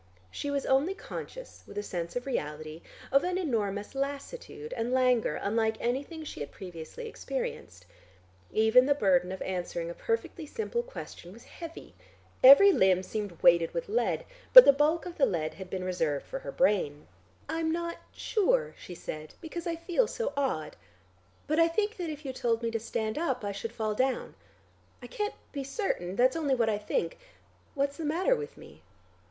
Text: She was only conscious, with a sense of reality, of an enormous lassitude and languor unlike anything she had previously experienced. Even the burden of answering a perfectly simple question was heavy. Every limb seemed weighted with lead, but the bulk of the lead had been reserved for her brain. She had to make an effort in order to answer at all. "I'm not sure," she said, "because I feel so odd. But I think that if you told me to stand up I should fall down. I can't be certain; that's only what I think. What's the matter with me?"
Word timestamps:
She 0.31 0.49
was 0.49 0.65
only 0.65 0.95
conscious, 0.95 1.63
with 1.67 1.77
a 1.77 1.83
sense 1.83 2.15
of 2.15 2.25
reality, 2.25 2.81
of 3.11 3.23
an 3.23 3.37
enormous 3.37 3.93
lassitude 3.93 4.73
and 4.73 4.91
languor 4.91 5.35
unlike 5.35 5.77
anything 5.79 6.23
she 6.23 6.39
had 6.39 6.49
previously 6.51 7.07
experienced. 7.07 7.85
Even 8.51 8.87
the 8.87 8.95
burden 8.95 9.31
of 9.31 9.43
answering 9.43 9.91
a 9.91 9.93
perfectly 9.93 10.47
simple 10.47 10.81
question 10.81 11.31
was 11.31 11.43
heavy. 11.43 11.93
Every 12.43 12.71
limb 12.71 13.03
seemed 13.03 13.33
weighted 13.43 13.75
with 13.75 13.87
lead, 13.87 14.25
but 14.53 14.65
the 14.65 14.73
bulk 14.73 15.05
of 15.05 15.19
the 15.19 15.25
lead 15.27 15.53
had 15.53 15.69
been 15.69 15.83
reserved 15.83 16.25
for 16.25 16.39
her 16.39 16.51
brain. 16.51 16.85
She 16.87 16.87
had 16.87 16.89
to 16.89 16.95
make 16.95 17.05
an 17.05 17.15
effort 17.15 17.61
in 17.61 17.77
order 17.77 17.93
to 17.93 17.93
answer 17.93 17.99
at 18.01 18.41
all. 18.41 18.47
"I'm 18.47 18.49
not 18.55 18.67
sure," 18.67 18.75
she 18.79 18.95
said, 18.95 19.33
"because 19.39 19.67
I 19.67 19.75
feel 19.75 20.07
so 20.07 20.33
odd. 20.35 20.77
But 21.45 21.59
I 21.59 21.67
think 21.67 21.97
that 21.97 22.09
if 22.09 22.25
you 22.25 22.33
told 22.33 22.63
me 22.63 22.71
to 22.71 22.79
stand 22.79 23.19
up 23.19 23.43
I 23.43 23.51
should 23.51 23.71
fall 23.71 23.93
down. 23.93 24.33
I 24.99 25.05
can't 25.05 25.35
be 25.51 25.63
certain; 25.63 26.15
that's 26.15 26.35
only 26.35 26.55
what 26.55 26.69
I 26.69 26.79
think. 26.79 27.19
What's 27.75 27.97
the 27.97 28.03
matter 28.05 28.35
with 28.35 28.57
me?" 28.57 28.81